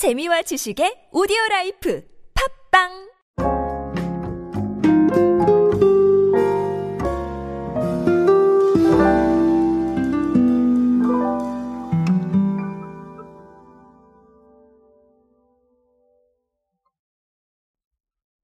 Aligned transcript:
재미와 0.00 0.40
지식의 0.40 1.12
오디오 1.12 1.36
라이프 1.50 2.00
팝빵 2.72 2.88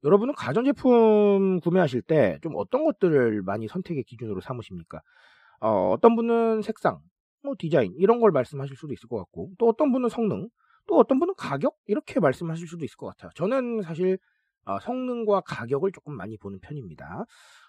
여러분은 0.05 0.35
가전제품 0.35 1.61
구매하실 1.61 2.03
때 2.03 2.39
좀 2.43 2.53
어떤 2.57 2.85
것들을 2.85 3.41
많이 3.41 3.67
선택의 3.67 4.05
기준으로 4.05 4.43
삼으십니까? 4.43 5.01
어, 5.61 5.91
어떤 5.93 6.17
분은 6.17 6.61
색상, 6.61 6.99
뭐 7.43 7.55
디자인 7.59 7.95
이런 7.97 8.21
걸 8.21 8.31
말씀하실 8.31 8.77
수도 8.77 8.93
있을 8.93 9.09
것 9.09 9.17
같고 9.17 9.53
또 9.59 9.69
어떤 9.69 9.91
분은 9.93 10.11
성능, 10.11 10.51
또 10.87 10.97
어떤 10.99 11.19
분은 11.19 11.35
가격 11.37 11.77
이렇게 11.87 12.21
말씀하실 12.21 12.67
수도 12.67 12.85
있을 12.85 12.97
것 12.97 13.07
같아요. 13.07 13.31
저는 13.35 13.83
사실 13.83 14.19
어, 14.65 14.79
성능과 14.81 15.43
가격을 15.43 15.93
조금 15.93 16.15
많이 16.17 16.37
보는 16.37 16.59
편입니다. 16.61 17.25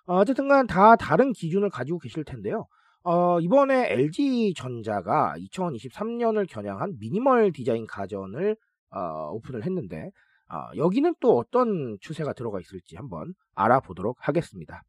어, 0.05 0.26
쨌든간 0.26 0.67
다 0.67 0.95
다른 0.95 1.31
기준을 1.31 1.70
가지고 1.70 1.99
계실 1.99 2.23
텐데요. 2.23 2.67
어, 3.03 3.40
이번에 3.40 3.91
LG전자가 3.91 5.35
2023년을 5.38 6.49
겨냥한 6.49 6.98
미니멀 6.99 7.52
디자인 7.52 7.88
가전을 7.88 8.57
어, 8.90 9.31
오픈을 9.31 9.63
했는데 9.63 10.12
어, 10.49 10.76
여기는 10.76 11.15
또 11.20 11.38
어떤 11.38 11.98
추세가 12.02 12.34
들어가 12.34 12.59
있을지 12.59 12.95
한번 12.95 13.34
알아보도록 13.54 14.18
하겠습니다. 14.20 14.84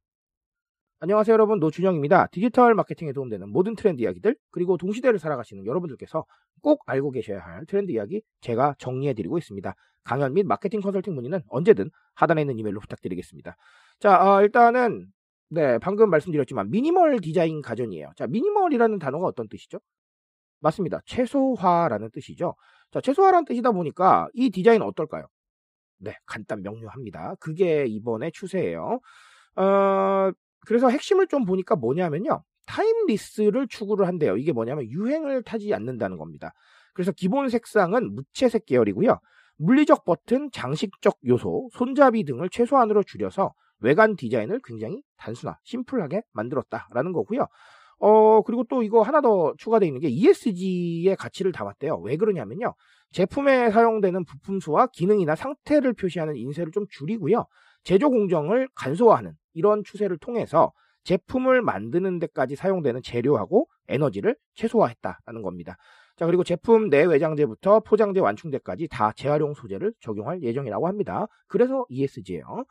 안녕하세요 1.00 1.32
여러분 1.32 1.60
노준영입니다. 1.60 2.26
디지털 2.32 2.74
마케팅에 2.74 3.12
도움되는 3.12 3.48
모든 3.50 3.76
트렌드 3.76 4.02
이야기들 4.02 4.36
그리고 4.50 4.76
동시대를 4.76 5.20
살아가시는 5.20 5.64
여러분들께서 5.64 6.24
꼭 6.62 6.82
알고 6.86 7.10
계셔야 7.10 7.40
할 7.40 7.66
트렌드 7.66 7.92
이야기 7.92 8.22
제가 8.40 8.74
정리해드리고 8.78 9.38
있습니다. 9.38 9.74
강연 10.04 10.34
및 10.34 10.46
마케팅 10.46 10.80
컨설팅 10.80 11.14
문의는 11.14 11.42
언제든 11.48 11.90
하단에 12.14 12.42
있는 12.42 12.58
이메일로 12.58 12.80
부탁드리겠습니다. 12.80 13.56
자 14.00 14.34
어, 14.36 14.42
일단은 14.42 15.06
네 15.50 15.78
방금 15.78 16.10
말씀드렸지만 16.10 16.70
미니멀 16.70 17.20
디자인 17.20 17.62
가전이에요. 17.62 18.12
자 18.16 18.26
미니멀이라는 18.26 18.98
단어가 18.98 19.26
어떤 19.26 19.48
뜻이죠? 19.48 19.80
맞습니다. 20.60 21.00
최소화라는 21.06 22.10
뜻이죠. 22.12 22.54
자 22.90 23.00
최소화라는 23.00 23.44
뜻이다 23.44 23.72
보니까 23.72 24.28
이 24.34 24.50
디자인 24.50 24.82
어떨까요? 24.82 25.26
네, 25.98 26.14
간단 26.26 26.62
명료합니다. 26.62 27.34
그게 27.40 27.86
이번에 27.86 28.30
추세예요. 28.30 29.00
어, 29.56 30.30
그래서 30.66 30.88
핵심을 30.88 31.26
좀 31.28 31.44
보니까 31.44 31.76
뭐냐면요. 31.76 32.42
타임리스를 32.68 33.66
추구를 33.68 34.06
한대요. 34.06 34.36
이게 34.36 34.52
뭐냐면 34.52 34.84
유행을 34.84 35.42
타지 35.42 35.72
않는다는 35.72 36.18
겁니다. 36.18 36.52
그래서 36.92 37.12
기본 37.12 37.48
색상은 37.48 38.14
무채색 38.14 38.66
계열이고요. 38.66 39.18
물리적 39.56 40.04
버튼, 40.04 40.50
장식적 40.52 41.18
요소, 41.26 41.70
손잡이 41.72 42.24
등을 42.24 42.48
최소한으로 42.50 43.02
줄여서 43.02 43.52
외관 43.80 44.16
디자인을 44.16 44.60
굉장히 44.62 45.02
단순화, 45.16 45.56
심플하게 45.64 46.22
만들었다라는 46.32 47.12
거고요. 47.12 47.46
어, 48.00 48.42
그리고 48.42 48.64
또 48.64 48.82
이거 48.82 49.02
하나 49.02 49.20
더 49.20 49.54
추가되어 49.56 49.86
있는 49.86 50.00
게 50.00 50.08
ESG의 50.08 51.16
가치를 51.16 51.52
담았대요. 51.52 51.98
왜 51.98 52.16
그러냐면요. 52.16 52.74
제품에 53.12 53.70
사용되는 53.70 54.24
부품 54.24 54.60
수와 54.60 54.88
기능이나 54.88 55.34
상태를 55.34 55.94
표시하는 55.94 56.36
인쇄를 56.36 56.70
좀 56.72 56.84
줄이고요. 56.90 57.46
제조 57.82 58.10
공정을 58.10 58.68
간소화하는 58.74 59.32
이런 59.54 59.82
추세를 59.84 60.18
통해서 60.18 60.72
제품을 61.08 61.62
만드는 61.62 62.18
데까지 62.18 62.54
사용되는 62.54 63.00
재료하고 63.02 63.66
에너지를 63.88 64.36
최소화했다는 64.54 65.40
겁니다. 65.42 65.78
자, 66.16 66.26
그리고 66.26 66.44
제품 66.44 66.90
내 66.90 67.02
외장재부터 67.04 67.80
포장재 67.80 68.20
완충재까지 68.20 68.88
다 68.88 69.12
재활용 69.16 69.54
소재를 69.54 69.94
적용할 70.00 70.42
예정이라고 70.42 70.86
합니다. 70.86 71.26
그래서 71.46 71.86
ESG예요. 71.88 72.64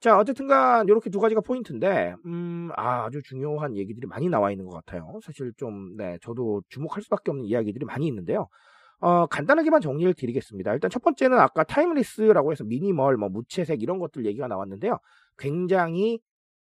자, 0.00 0.18
어쨌든간 0.18 0.88
이렇게 0.88 1.08
두 1.08 1.20
가지가 1.20 1.40
포인트인데, 1.40 2.16
음, 2.26 2.70
아, 2.76 3.04
아주 3.04 3.22
중요한 3.22 3.76
얘기들이 3.76 4.08
많이 4.08 4.28
나와 4.28 4.50
있는 4.50 4.66
것 4.66 4.74
같아요. 4.74 5.20
사실 5.22 5.52
좀, 5.56 5.96
네, 5.96 6.18
저도 6.20 6.62
주목할 6.70 7.02
수밖에 7.02 7.30
없는 7.30 7.44
이야기들이 7.44 7.84
많이 7.84 8.08
있는데요. 8.08 8.48
어, 9.00 9.26
간단하게만 9.26 9.80
정리를 9.80 10.14
드리겠습니다. 10.14 10.72
일단 10.72 10.90
첫 10.90 11.02
번째는 11.02 11.38
아까 11.38 11.62
timeless라고 11.62 12.50
해서 12.50 12.64
미니멀, 12.64 13.16
뭐 13.16 13.28
무채색 13.28 13.82
이런 13.82 14.00
것들 14.00 14.26
얘기가 14.26 14.48
나왔는데요. 14.48 14.98
굉장히 15.36 16.20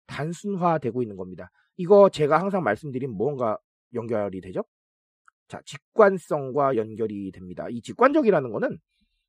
단순화되고 0.09 1.01
있는 1.01 1.15
겁니다. 1.15 1.49
이거 1.77 2.09
제가 2.09 2.39
항상 2.39 2.63
말씀드린 2.63 3.11
무언가 3.11 3.57
연결이 3.93 4.41
되죠? 4.41 4.63
자, 5.47 5.61
직관성과 5.65 6.75
연결이 6.75 7.31
됩니다. 7.31 7.67
이 7.69 7.81
직관적이라는 7.81 8.51
거는 8.51 8.77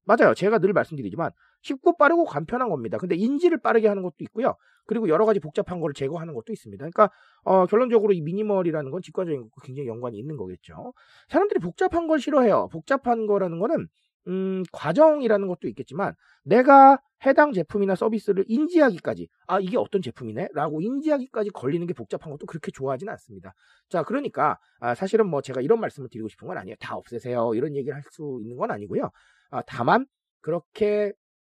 맞아요. 0.04 0.34
제가 0.34 0.58
늘 0.58 0.72
말씀드리지만 0.72 1.30
쉽고 1.62 1.96
빠르고 1.96 2.24
간편한 2.24 2.68
겁니다. 2.68 2.98
근데 2.98 3.14
인지를 3.14 3.58
빠르게 3.58 3.86
하는 3.86 4.02
것도 4.02 4.16
있고요. 4.20 4.56
그리고 4.86 5.08
여러 5.08 5.24
가지 5.24 5.38
복잡한 5.38 5.78
거를 5.78 5.94
제거하는 5.94 6.34
것도 6.34 6.52
있습니다. 6.52 6.82
그러니까 6.82 7.10
어, 7.44 7.66
결론적으로 7.66 8.12
이 8.12 8.20
미니멀이라는 8.22 8.90
건 8.90 9.02
직관적인 9.02 9.42
것과 9.42 9.62
굉장히 9.64 9.88
연관이 9.88 10.18
있는 10.18 10.36
거겠죠. 10.36 10.92
사람들이 11.28 11.60
복잡한 11.60 12.08
걸 12.08 12.18
싫어해요. 12.18 12.68
복잡한 12.72 13.26
거라는 13.26 13.60
거는 13.60 13.86
음, 14.28 14.62
과정이라는 14.72 15.48
것도 15.48 15.68
있겠지만 15.68 16.14
내가 16.44 16.98
해당 17.26 17.52
제품이나 17.52 17.94
서비스를 17.94 18.44
인지하기까지 18.48 19.28
아 19.46 19.60
이게 19.60 19.76
어떤 19.76 20.00
제품이네 20.02 20.48
라고 20.54 20.80
인지하기까지 20.80 21.50
걸리는 21.50 21.86
게 21.86 21.92
복잡한 21.94 22.30
것도 22.32 22.46
그렇게 22.46 22.70
좋아하지는 22.70 23.10
않습니다. 23.12 23.52
자 23.88 24.02
그러니까 24.02 24.58
아, 24.80 24.94
사실은 24.94 25.26
뭐 25.28 25.42
제가 25.42 25.60
이런 25.60 25.80
말씀을 25.80 26.08
드리고 26.10 26.28
싶은 26.28 26.48
건 26.48 26.56
아니에요. 26.58 26.76
다 26.80 26.96
없애세요 26.96 27.54
이런 27.54 27.76
얘기를 27.76 27.94
할 27.94 28.02
수 28.10 28.40
있는 28.42 28.56
건 28.56 28.70
아니고요. 28.70 29.10
아, 29.50 29.62
다만 29.66 30.06
그렇게 30.40 31.12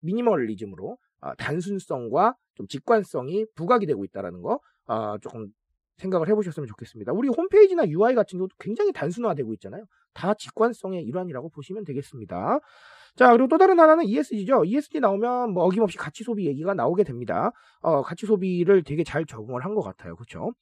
미니멀리즘으로 0.02 0.98
아, 1.20 1.34
단순성과 1.36 2.34
좀 2.54 2.66
직관성이 2.66 3.46
부각이 3.54 3.86
되고 3.86 4.04
있다는 4.04 4.42
거 4.42 4.60
아, 4.86 5.18
조금 5.22 5.48
생각을 6.00 6.28
해보셨으면 6.28 6.66
좋겠습니다. 6.66 7.12
우리 7.12 7.28
홈페이지나 7.28 7.86
UI 7.88 8.14
같은 8.14 8.38
경우도 8.38 8.56
굉장히 8.58 8.92
단순화되고 8.92 9.52
있잖아요. 9.54 9.84
다 10.14 10.34
직관성의 10.34 11.02
일환이라고 11.04 11.50
보시면 11.50 11.84
되겠습니다. 11.84 12.58
자, 13.16 13.30
그리고 13.32 13.48
또 13.48 13.58
다른 13.58 13.78
하나는 13.80 14.04
ESG죠. 14.04 14.64
ESG 14.64 15.00
나오면 15.00 15.52
뭐 15.52 15.64
어김없이 15.64 15.96
가치 15.98 16.24
소비 16.24 16.46
얘기가 16.46 16.74
나오게 16.74 17.04
됩니다. 17.04 17.50
어, 17.80 18.02
가치 18.02 18.26
소비를 18.26 18.82
되게 18.84 19.04
잘 19.04 19.24
적응을 19.26 19.64
한 19.64 19.74
것 19.74 19.82
같아요. 19.82 20.16
그렇죠? 20.16 20.52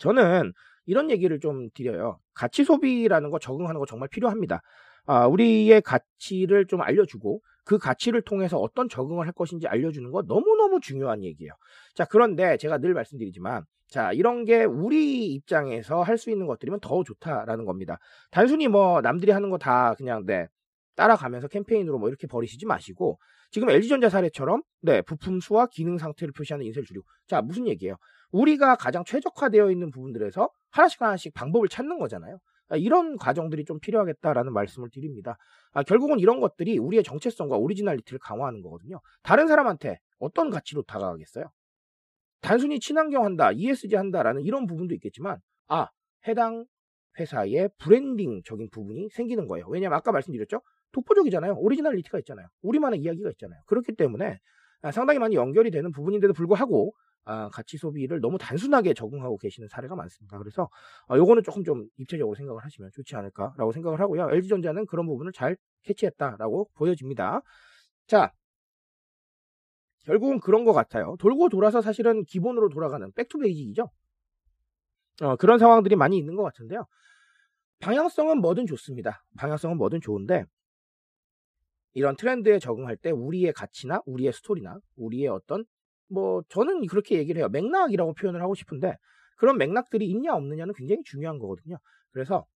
저는 0.00 0.52
이런 0.86 1.10
얘기를 1.10 1.40
좀 1.40 1.68
드려요. 1.74 2.18
가치 2.34 2.64
소비라는 2.64 3.30
거 3.30 3.38
적응하는 3.38 3.78
거 3.80 3.86
정말 3.86 4.08
필요합니다. 4.08 4.60
아, 5.06 5.26
우리의 5.26 5.82
가치를 5.82 6.66
좀 6.66 6.80
알려주고 6.82 7.40
그 7.66 7.78
가치를 7.78 8.22
통해서 8.22 8.58
어떤 8.58 8.88
적응을 8.88 9.26
할 9.26 9.32
것인지 9.34 9.66
알려주는 9.68 10.10
거 10.12 10.22
너무너무 10.22 10.80
중요한 10.80 11.24
얘기예요. 11.24 11.52
자, 11.94 12.06
그런데 12.06 12.56
제가 12.58 12.78
늘 12.78 12.94
말씀드리지만 12.94 13.64
자, 13.88 14.12
이런 14.12 14.44
게 14.46 14.64
우리 14.64 15.26
입장에서 15.34 16.02
할 16.02 16.18
수 16.18 16.30
있는 16.30 16.46
것들이면 16.46 16.80
더 16.80 17.04
좋다라는 17.04 17.64
겁니다. 17.66 17.98
단순히 18.30 18.68
뭐 18.68 19.00
남들이 19.02 19.32
하는 19.32 19.50
거 19.50 19.58
다 19.58 19.94
그냥 19.94 20.24
네, 20.26 20.48
따라가면서 20.96 21.48
캠페인으로 21.48 21.98
뭐 21.98 22.08
이렇게 22.08 22.26
버리시지 22.26 22.66
마시고 22.66 23.18
지금 23.50 23.68
LG전자 23.70 24.08
사례처럼 24.08 24.62
네, 24.82 25.02
부품 25.02 25.40
수와 25.40 25.66
기능 25.66 25.98
상태를 25.98 26.32
표시하는 26.32 26.64
인쇄를 26.66 26.86
줄이고 26.86 27.04
자, 27.26 27.42
무슨 27.42 27.66
얘기예요? 27.68 27.96
우리가 28.32 28.76
가장 28.76 29.04
최적화되어 29.04 29.70
있는 29.70 29.90
부분들에서 29.90 30.50
하나씩 30.70 31.00
하나씩 31.02 31.34
방법을 31.34 31.68
찾는 31.68 31.98
거잖아요. 31.98 32.38
아, 32.68 32.76
이런 32.76 33.16
과정들이 33.16 33.64
좀 33.64 33.78
필요하겠다라는 33.80 34.52
말씀을 34.52 34.90
드립니다. 34.90 35.36
아, 35.72 35.82
결국은 35.82 36.18
이런 36.18 36.40
것들이 36.40 36.78
우리의 36.78 37.02
정체성과 37.04 37.56
originality를 37.56 38.18
강화하는 38.18 38.62
거거든요. 38.62 39.00
다른 39.22 39.46
사람한테 39.46 39.98
어떤 40.18 40.50
가치로 40.50 40.82
다가가겠어요? 40.82 41.50
단순히 42.40 42.80
친환경 42.80 43.24
한다, 43.24 43.50
ESG 43.52 43.96
한다라는 43.96 44.42
이런 44.42 44.66
부분도 44.66 44.94
있겠지만, 44.94 45.38
아, 45.68 45.88
해당 46.26 46.66
회사의 47.18 47.70
브랜딩적인 47.78 48.68
부분이 48.70 49.08
생기는 49.10 49.46
거예요. 49.46 49.66
왜냐하면 49.68 49.96
아까 49.98 50.12
말씀드렸죠? 50.12 50.60
독보적이잖아요. 50.92 51.54
originality가 51.56 52.18
있잖아요. 52.20 52.46
우리만의 52.62 53.00
이야기가 53.00 53.30
있잖아요. 53.30 53.60
그렇기 53.66 53.94
때문에 53.94 54.38
아, 54.82 54.90
상당히 54.90 55.18
많이 55.18 55.34
연결이 55.34 55.70
되는 55.70 55.90
부분인데도 55.90 56.32
불구하고 56.32 56.94
아, 57.26 57.48
가치 57.50 57.76
소비를 57.76 58.20
너무 58.20 58.38
단순하게 58.38 58.94
적용하고 58.94 59.36
계시는 59.36 59.68
사례가 59.68 59.96
많습니다. 59.96 60.38
그래서 60.38 60.70
아, 61.08 61.16
요거는 61.16 61.42
조금 61.42 61.64
좀 61.64 61.88
입체적으로 61.98 62.36
생각을 62.36 62.64
하시면 62.64 62.92
좋지 62.94 63.16
않을까라고 63.16 63.72
생각을 63.72 64.00
하고요. 64.00 64.30
LG전자는 64.30 64.86
그런 64.86 65.06
부분을 65.06 65.32
잘 65.32 65.56
캐치했다라고 65.82 66.70
보여집니다. 66.74 67.42
자, 68.06 68.32
결국은 70.04 70.38
그런 70.38 70.64
것 70.64 70.72
같아요. 70.72 71.16
돌고 71.18 71.48
돌아서 71.48 71.82
사실은 71.82 72.24
기본으로 72.24 72.68
돌아가는 72.68 73.10
back 73.12 73.29
to 73.29 73.38
basic이죠. 73.38 73.90
어, 75.22 75.36
그런 75.36 75.58
상황들이 75.58 75.96
많이 75.96 76.16
있는 76.16 76.36
것 76.36 76.44
같은데요. 76.44 76.86
방향성은 77.80 78.38
뭐든 78.38 78.66
좋습니다. 78.66 79.24
방향성은 79.36 79.76
뭐든 79.78 80.00
좋은데 80.00 80.44
이런 81.94 82.14
트렌드에 82.14 82.60
적응할 82.60 82.96
때 82.96 83.10
우리의 83.10 83.52
가치나 83.52 84.02
우리의 84.06 84.32
스토리나 84.32 84.78
우리의 84.94 85.26
어떤 85.26 85.64
뭐 86.08 86.42
저는 86.48 86.86
그렇게 86.86 87.18
얘기를 87.18 87.40
해요. 87.40 87.48
맥락이라고 87.48 88.14
표현을 88.14 88.42
하고 88.42 88.54
싶은데 88.54 88.96
그런 89.36 89.58
맥락들이 89.58 90.06
있냐 90.06 90.34
없느냐는 90.34 90.74
굉장히 90.74 91.02
중요한 91.04 91.38
거거든요. 91.38 91.76
그래서 92.12 92.46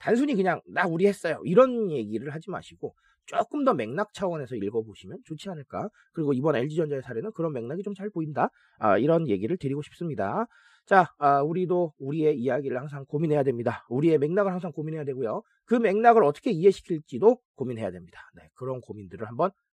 단순히 0.00 0.34
그냥 0.34 0.60
나 0.66 0.86
우리 0.86 1.06
했어요 1.06 1.40
이런 1.44 1.90
얘기를 1.90 2.34
하지 2.34 2.50
마시고 2.50 2.94
조금 3.26 3.64
더 3.64 3.72
맥락 3.74 4.12
차원에서 4.14 4.56
읽어보시면 4.56 5.18
좋지 5.24 5.48
않을까. 5.50 5.88
그리고 6.12 6.32
이번 6.32 6.56
LG전자의 6.56 7.02
사례는 7.02 7.32
그런 7.32 7.52
맥락이 7.52 7.82
좀 7.82 7.94
잘 7.94 8.10
보인다. 8.10 8.48
아, 8.78 8.98
이런 8.98 9.28
얘기를 9.28 9.56
드리고 9.56 9.82
싶습니다. 9.82 10.46
자, 10.86 11.06
아, 11.18 11.42
우리도 11.42 11.92
우리의 11.98 12.38
이야기를 12.38 12.76
항상 12.78 13.04
고민해야 13.06 13.44
됩니다. 13.44 13.84
우리의 13.88 14.18
맥락을 14.18 14.50
항상 14.50 14.72
고민해야 14.72 15.04
되고요. 15.04 15.42
그 15.66 15.74
맥락을 15.76 16.24
어떻게 16.24 16.50
이해시킬지도 16.50 17.38
고민해야 17.54 17.90
됩니다. 17.92 18.20
네, 18.34 18.48
그런 18.54 18.80
고민들을 18.80 19.28
한번 19.28 19.50